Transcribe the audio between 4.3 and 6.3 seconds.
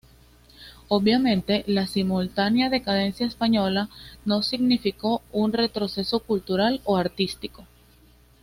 significó un retroceso